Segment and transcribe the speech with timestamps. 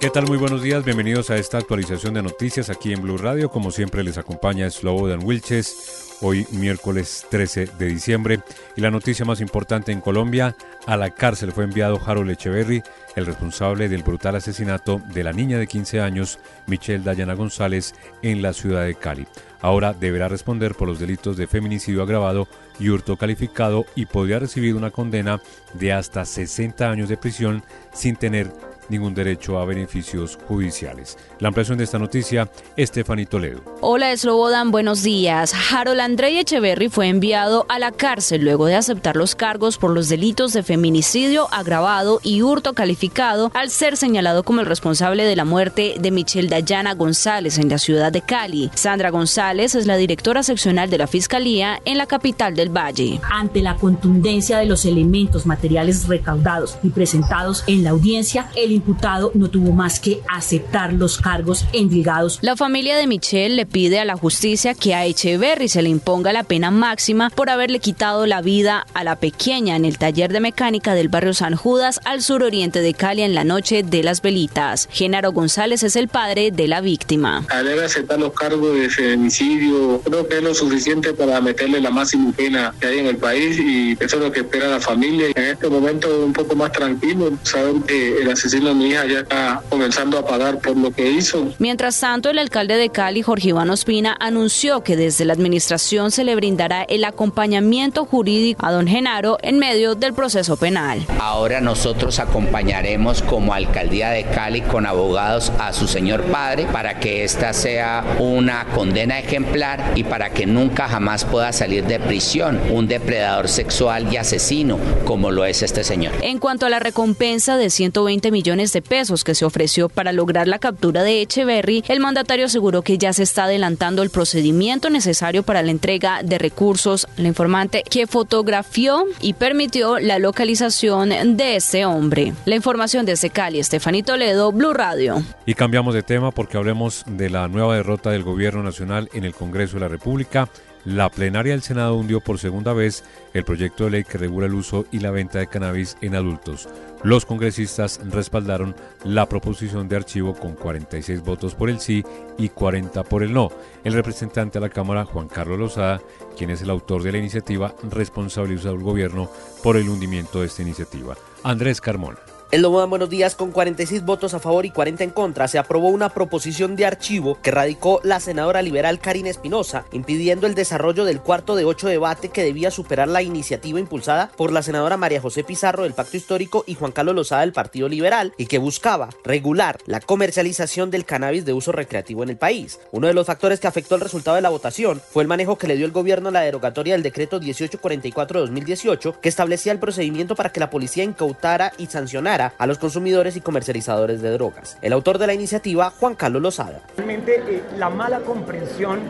[0.00, 0.28] ¿Qué tal?
[0.28, 3.50] Muy buenos días, bienvenidos a esta actualización de noticias aquí en Blue Radio.
[3.50, 8.38] Como siempre les acompaña Slobodan Wilches, hoy miércoles 13 de diciembre.
[8.76, 10.54] Y la noticia más importante en Colombia,
[10.86, 12.80] a la cárcel fue enviado Harold Echeverry,
[13.16, 16.38] el responsable del brutal asesinato de la niña de 15 años,
[16.68, 17.92] Michelle Dayana González,
[18.22, 19.26] en la ciudad de Cali.
[19.60, 22.46] Ahora deberá responder por los delitos de feminicidio agravado
[22.78, 25.40] y hurto calificado y podría recibir una condena
[25.74, 28.52] de hasta 60 años de prisión sin tener
[28.88, 31.16] ningún derecho a beneficios judiciales.
[31.40, 33.60] La ampliación de esta noticia, Estefany Toledo.
[33.80, 35.54] Hola, Slobodan, buenos días.
[35.72, 40.08] Harold Andrei Echeverry fue enviado a la cárcel luego de aceptar los cargos por los
[40.08, 45.44] delitos de feminicidio agravado y hurto calificado al ser señalado como el responsable de la
[45.44, 48.70] muerte de Michelle Dayana González en la ciudad de Cali.
[48.74, 53.20] Sandra González es la directora seccional de la Fiscalía en la capital del Valle.
[53.30, 59.30] Ante la contundencia de los elementos materiales recaudados y presentados en la audiencia, el imputado
[59.34, 62.38] no tuvo más que aceptar los cargos endilgados.
[62.42, 66.32] La familia de Michelle le pide a la justicia que a Echeverry se le imponga
[66.32, 70.40] la pena máxima por haberle quitado la vida a la pequeña en el taller de
[70.40, 74.88] mecánica del barrio San Judas al suroriente de Cali en la noche de las velitas.
[74.90, 77.44] Genaro González es el padre de la víctima.
[77.50, 82.32] Al aceptar los cargos de feminicidio, creo que es lo suficiente para meterle la máxima
[82.32, 85.28] pena que hay en el país y eso es lo que espera la familia.
[85.34, 89.62] En este momento un poco más tranquilo, saber que el asesino mi hija ya está
[89.68, 91.52] comenzando a pagar por lo que hizo.
[91.58, 96.24] Mientras tanto, el alcalde de Cali, Jorge Iván Ospina, anunció que desde la administración se
[96.24, 101.04] le brindará el acompañamiento jurídico a don Genaro en medio del proceso penal.
[101.20, 107.24] Ahora nosotros acompañaremos como alcaldía de Cali con abogados a su señor padre para que
[107.24, 112.88] esta sea una condena ejemplar y para que nunca jamás pueda salir de prisión un
[112.88, 116.12] depredador sexual y asesino como lo es este señor.
[116.22, 120.48] En cuanto a la recompensa de 120 millones de pesos que se ofreció para lograr
[120.48, 125.44] la captura de Echeverry, el mandatario aseguró que ya se está adelantando el procedimiento necesario
[125.44, 127.06] para la entrega de recursos.
[127.16, 132.32] La informante que fotografió y permitió la localización de este hombre.
[132.46, 135.22] La información desde Cali, Estefanito Toledo, Blue Radio.
[135.44, 139.34] Y cambiamos de tema porque hablemos de la nueva derrota del gobierno nacional en el
[139.34, 140.48] Congreso de la República.
[140.88, 143.04] La plenaria del Senado hundió por segunda vez
[143.34, 146.66] el proyecto de ley que regula el uso y la venta de cannabis en adultos.
[147.02, 152.02] Los congresistas respaldaron la proposición de archivo con 46 votos por el sí
[152.38, 153.50] y 40 por el no.
[153.84, 156.00] El representante a la Cámara, Juan Carlos Lozada,
[156.38, 159.30] quien es el autor de la iniciativa, responsabilizó al gobierno
[159.62, 161.18] por el hundimiento de esta iniciativa.
[161.44, 162.18] Andrés Carmona.
[162.50, 165.90] El Lomodan Buenos Días, con 46 votos a favor y 40 en contra, se aprobó
[165.90, 171.20] una proposición de archivo que radicó la senadora liberal Karina Espinosa, impidiendo el desarrollo del
[171.20, 175.44] cuarto de ocho debate que debía superar la iniciativa impulsada por la senadora María José
[175.44, 179.76] Pizarro del Pacto Histórico y Juan Carlos Lozada del Partido Liberal y que buscaba regular
[179.84, 182.80] la comercialización del cannabis de uso recreativo en el país.
[182.92, 185.68] Uno de los factores que afectó el resultado de la votación fue el manejo que
[185.68, 189.80] le dio el gobierno a la derogatoria del decreto 1844 de 2018 que establecía el
[189.80, 194.78] procedimiento para que la policía incautara y sancionara a los consumidores y comercializadores de drogas.
[194.82, 196.80] El autor de la iniciativa, Juan Carlos Lozada.
[196.96, 199.00] Realmente eh, la mala comprensión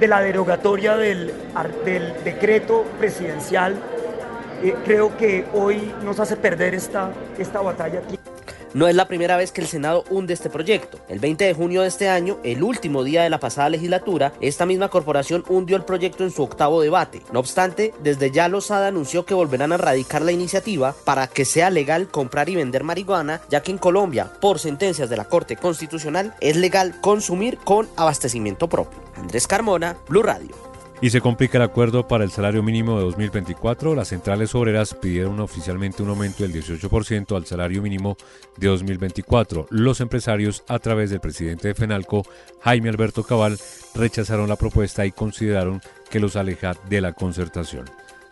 [0.00, 1.32] de la derogatoria del,
[2.24, 3.76] decreto presidencial
[4.62, 8.00] eh, creo que hoy nos hace perder esta, esta batalla.
[8.74, 10.98] No es la primera vez que el Senado hunde este proyecto.
[11.08, 14.64] El 20 de junio de este año, el último día de la pasada legislatura, esta
[14.64, 17.20] misma corporación hundió el proyecto en su octavo debate.
[17.32, 21.68] No obstante, desde ya Lozada anunció que volverán a radicar la iniciativa para que sea
[21.68, 26.34] legal comprar y vender marihuana, ya que en Colombia, por sentencias de la Corte Constitucional,
[26.40, 29.00] es legal consumir con abastecimiento propio.
[29.16, 30.71] Andrés Carmona, Blue Radio
[31.02, 33.96] y se complica el acuerdo para el salario mínimo de 2024.
[33.96, 38.16] Las centrales obreras pidieron oficialmente un aumento del 18% al salario mínimo
[38.56, 39.66] de 2024.
[39.70, 42.22] Los empresarios, a través del presidente de FENALCO,
[42.60, 43.58] Jaime Alberto Cabal,
[43.96, 47.86] rechazaron la propuesta y consideraron que los aleja de la concertación.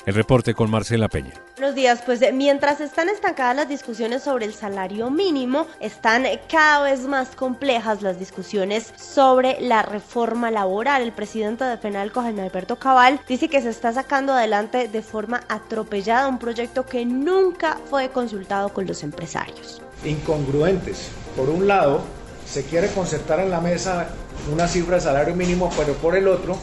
[0.06, 1.34] El reporte con Marcela Peña.
[1.56, 7.00] Buenos días, pues mientras están estancadas las discusiones sobre el salario mínimo, están cada vez
[7.02, 11.02] más complejas las discusiones sobre la reforma laboral.
[11.02, 15.42] El presidente de Penalco, Jaime Alberto Cabal, dice que se está sacando adelante de forma
[15.50, 19.82] atropellada un proyecto que nunca fue consultado con los empresarios.
[20.02, 21.10] Incongruentes.
[21.36, 22.00] Por un lado,
[22.46, 24.08] se quiere concertar en la mesa
[24.50, 26.56] una cifra de salario mínimo, pero por el otro,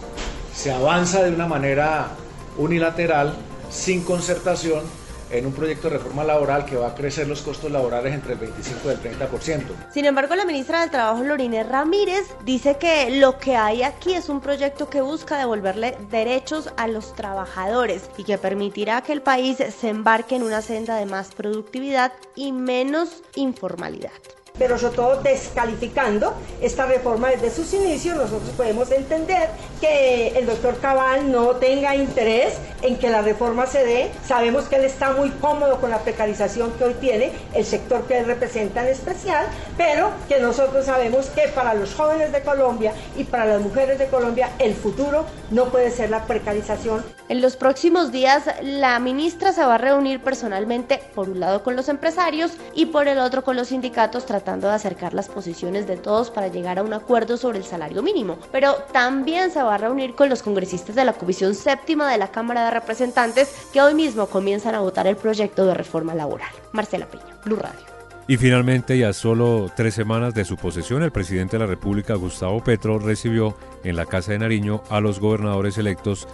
[0.56, 2.10] se avanza de una manera
[2.57, 3.33] unilateral,
[3.69, 4.83] sin concertación,
[5.30, 8.39] en un proyecto de reforma laboral que va a crecer los costos laborales entre el
[8.39, 9.62] 25 y el 30%.
[9.92, 14.30] Sin embargo, la ministra del Trabajo, Lorine Ramírez, dice que lo que hay aquí es
[14.30, 19.57] un proyecto que busca devolverle derechos a los trabajadores y que permitirá que el país
[19.57, 24.12] se embarque en una senda de más productividad y menos informalidad.
[24.57, 29.50] Pero sobre todo descalificando esta reforma desde sus inicios, nosotros podemos entender
[29.80, 34.12] que el doctor Cabal no tenga interés en que la reforma se dé.
[34.25, 38.19] Sabemos que él está muy cómodo con la precarización que hoy tiene el sector que
[38.19, 39.45] él representa en especial,
[39.77, 44.07] pero que nosotros sabemos que para los jóvenes de Colombia y para las mujeres de
[44.07, 47.04] Colombia el futuro no puede ser la precarización.
[47.30, 51.75] En los próximos días la ministra se va a reunir personalmente por un lado con
[51.75, 55.98] los empresarios y por el otro con los sindicatos tratando de acercar las posiciones de
[55.98, 59.78] todos para llegar a un acuerdo sobre el salario mínimo, pero también se va a
[59.78, 63.94] reunir con los congresistas de la Comisión Séptima de la Cámara de Representantes que hoy
[63.94, 66.50] mismo comienzan a votar el proyecto de reforma laboral.
[66.72, 67.80] Marcela Peña, Blue Radio.
[68.30, 72.64] Y finalmente, ya solo tres semanas de su posesión, el presidente de la República, Gustavo
[72.64, 76.28] Petro, recibió en la Casa de Nariño a los gobernadores electos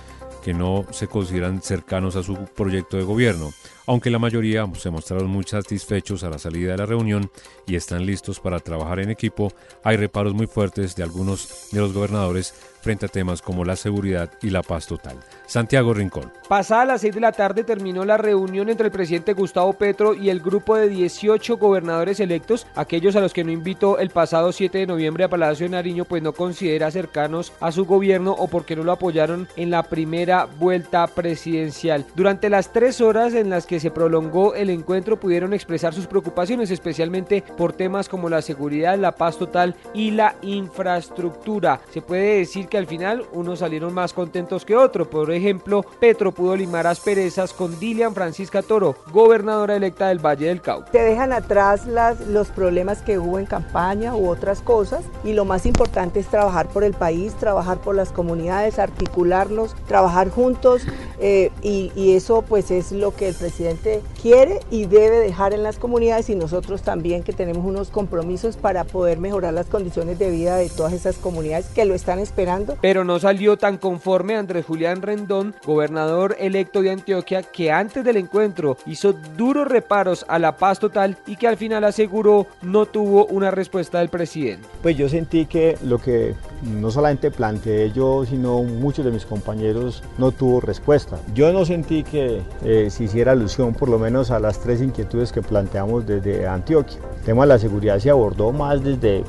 [0.44, 3.52] que no se consideran cercanos a su proyecto de gobierno,
[3.88, 7.32] aunque la mayoría se mostraron muy satisfechos a la salida de la reunión
[7.66, 9.54] y están listos para trabajar en equipo,
[9.84, 14.30] hay reparos muy fuertes de algunos de los gobernadores frente a temas como la seguridad
[14.42, 15.18] y la paz total.
[15.48, 16.32] Santiago Rincón.
[16.50, 20.30] Pasada las 6 de la tarde terminó la reunión entre el presidente Gustavo Petro y
[20.30, 24.80] el grupo de 18 gobernadores electos, aquellos a los que no invitó el pasado 7
[24.80, 28.76] de noviembre a Palacio de Nariño, pues no considera cercanos a su gobierno o porque
[28.76, 32.06] no lo apoyaron en la primera vuelta presidencial.
[32.16, 36.72] Durante las tres horas en las que se prolongó el encuentro pudieron expresar sus preocupaciones,
[36.72, 41.82] especialmente por temas como la seguridad, la paz total y la infraestructura.
[41.92, 45.08] Se puede decir que al final unos salieron más contentos que otros.
[45.08, 50.60] Por ejemplo, Petro pudo limar asperezas con Dilian Francisca Toro, gobernadora electa del Valle del
[50.60, 50.92] Cauca.
[50.92, 51.86] Se dejan atrás
[52.28, 56.68] los problemas que hubo en campaña u otras cosas y lo más importante es trabajar
[56.68, 60.82] por el país, trabajar por las comunidades, articularnos, trabajar juntos
[61.20, 65.62] eh, y, y eso pues es lo que el presidente quiere y debe dejar en
[65.62, 70.32] las comunidades y nosotros también que tenemos unos compromisos para poder mejorar las condiciones de
[70.32, 74.66] vida de todas esas comunidades que lo están esperando pero no salió tan conforme Andrés
[74.66, 80.58] Julián Rendón, gobernador electo de Antioquia, que antes del encuentro hizo duros reparos a la
[80.58, 84.68] paz total y que al final aseguró no tuvo una respuesta del presidente.
[84.82, 90.04] Pues yo sentí que lo que no solamente planteé yo, sino muchos de mis compañeros
[90.18, 91.18] no tuvo respuesta.
[91.34, 95.32] Yo no sentí que eh, se hiciera alusión por lo menos a las tres inquietudes
[95.32, 97.00] que planteamos desde Antioquia.
[97.18, 99.24] El tema de la seguridad se abordó más desde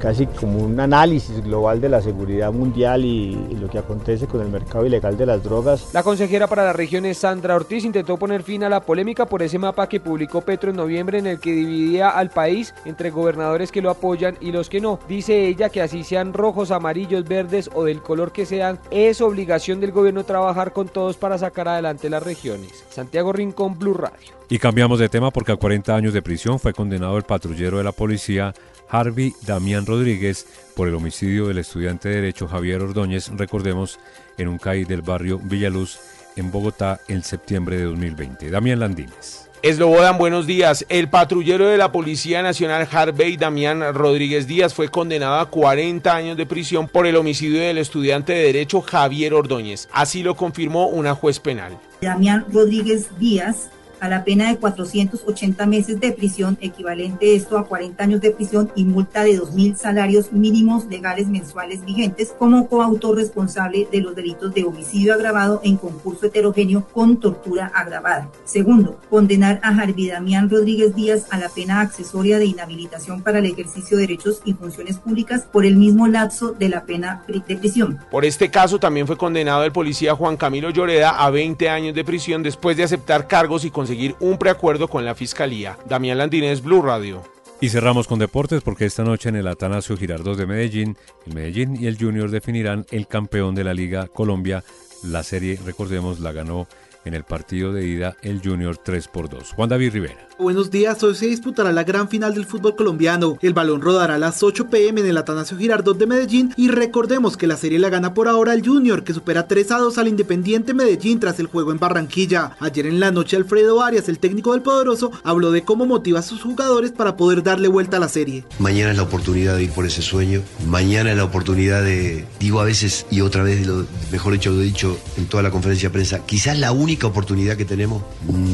[0.00, 4.48] casi como un análisis global de la seguridad mundial y, lo que acontece con el
[4.48, 5.90] mercado ilegal de las drogas.
[5.92, 9.58] La consejera para las regiones Sandra Ortiz intentó poner fin a la polémica por ese
[9.58, 13.82] mapa que publicó Petro en noviembre en el que dividía al país entre gobernadores que
[13.82, 14.98] lo apoyan y los que no.
[15.08, 19.80] Dice ella que así sean rojos, amarillos, verdes o del color que sean, es obligación
[19.80, 22.84] del gobierno trabajar con todos para sacar adelante las regiones.
[22.90, 24.42] Santiago Rincón, Blue Radio.
[24.48, 27.84] Y cambiamos de tema porque a 40 años de prisión fue condenado el patrullero de
[27.84, 28.52] la policía
[28.92, 30.46] Harvey Damián Rodríguez
[30.76, 33.98] por el homicidio del estudiante de Derecho Javier Ordóñez, recordemos,
[34.36, 35.98] en un CAI del barrio Villaluz,
[36.36, 38.50] en Bogotá, en septiembre de 2020.
[38.50, 39.48] Damián Landines.
[39.62, 40.84] Eslobodan, buenos días.
[40.88, 46.36] El patrullero de la Policía Nacional Harvey Damián Rodríguez Díaz fue condenado a 40 años
[46.36, 49.88] de prisión por el homicidio del estudiante de Derecho Javier Ordóñez.
[49.92, 51.78] Así lo confirmó una juez penal.
[52.00, 53.70] Damián Rodríguez Díaz
[54.02, 58.68] a la pena de 480 meses de prisión, equivalente esto a 40 años de prisión
[58.74, 64.52] y multa de 2.000 salarios mínimos legales mensuales vigentes como coautor responsable de los delitos
[64.54, 68.28] de homicidio agravado en concurso heterogéneo con tortura agravada.
[68.44, 73.46] Segundo, condenar a Jarvi Damián Rodríguez Díaz a la pena accesoria de inhabilitación para el
[73.46, 78.00] ejercicio de derechos y funciones públicas por el mismo lapso de la pena de prisión.
[78.10, 82.02] Por este caso también fue condenado el policía Juan Camilo Lloreda a 20 años de
[82.02, 85.78] prisión después de aceptar cargos y conseguir un preacuerdo con la Fiscalía.
[85.88, 87.22] Damián Landines, Blue Radio.
[87.60, 90.96] Y cerramos con deportes porque esta noche en el Atanasio Girardot de Medellín,
[91.26, 94.64] el Medellín y el Junior definirán el campeón de la Liga Colombia.
[95.04, 96.66] La serie, recordemos, la ganó
[97.04, 99.52] en el partido de ida el Junior 3 por 2.
[99.52, 100.28] Juan David Rivera.
[100.38, 103.38] Buenos días, hoy se disputará la gran final del fútbol colombiano.
[103.42, 107.36] El balón rodará a las 8 pm en el Atanasio Girardot de Medellín y recordemos
[107.36, 110.08] que la serie la gana por ahora el Junior que supera 3 a 2 al
[110.08, 112.56] Independiente Medellín tras el juego en Barranquilla.
[112.60, 116.22] Ayer en la noche Alfredo Arias, el técnico del Poderoso, habló de cómo motiva a
[116.22, 118.44] sus jugadores para poder darle vuelta a la serie.
[118.58, 120.42] Mañana es la oportunidad de ir por ese sueño.
[120.66, 124.60] Mañana es la oportunidad de, digo a veces y otra vez, lo, mejor dicho, lo
[124.60, 128.02] he dicho en toda la conferencia de prensa, quizás la única oportunidad que tenemos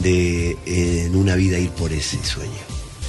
[0.03, 2.51] de en una vida ir por ese sueño.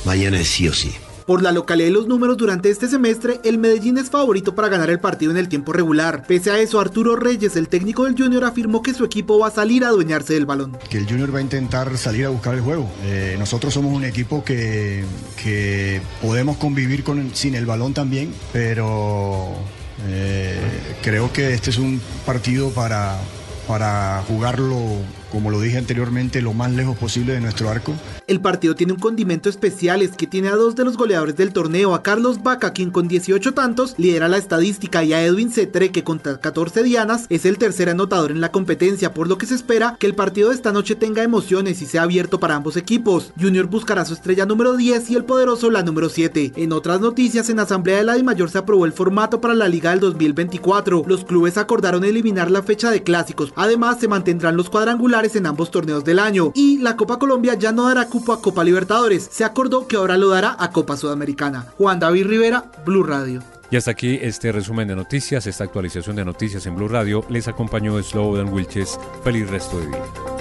[0.06, 0.92] Mañana es sí o sí.
[1.30, 4.90] Por la localidad y los números durante este semestre, el Medellín es favorito para ganar
[4.90, 6.26] el partido en el tiempo regular.
[6.26, 9.52] Pese a eso, Arturo Reyes, el técnico del Junior, afirmó que su equipo va a
[9.52, 10.76] salir a adueñarse del balón.
[10.90, 12.90] Que el Junior va a intentar salir a buscar el juego.
[13.04, 15.04] Eh, nosotros somos un equipo que,
[15.44, 19.50] que podemos convivir con, sin el balón también, pero
[20.08, 20.58] eh,
[21.04, 23.20] creo que este es un partido para,
[23.68, 24.80] para jugarlo
[25.32, 27.94] como lo dije anteriormente, lo más lejos posible de nuestro arco.
[28.28, 31.54] El partido tiene un condimento especial, es que tiene a dos de los goleadores del
[31.54, 35.92] torneo, a Carlos Vaca, quien con 18 tantos lidera la estadística, y a Edwin Cetre,
[35.92, 39.56] que con 14 dianas es el tercer anotador en la competencia, por lo que se
[39.56, 43.34] espera que el partido de esta noche tenga emociones y sea abierto para ambos equipos.
[43.40, 46.54] Junior buscará su estrella número 10 y el poderoso la número 7.
[46.56, 49.92] En otras noticias, en Asamblea de la Mayor se aprobó el formato para la Liga
[49.92, 51.04] del 2024.
[51.08, 53.54] Los clubes acordaron eliminar la fecha de clásicos.
[53.56, 56.52] Además, se mantendrán los cuadrangulares en ambos torneos del año.
[56.56, 59.28] Y la Copa Colombia ya no dará cupo a Copa Libertadores.
[59.32, 61.68] Se acordó que ahora lo dará a Copa Sudamericana.
[61.78, 63.42] Juan David Rivera, Blue Radio.
[63.72, 67.24] Y hasta aquí este resumen de noticias, esta actualización de noticias en Blue Radio.
[67.30, 69.00] Les acompañó Slobodan Wilches.
[69.24, 70.39] Feliz resto de día.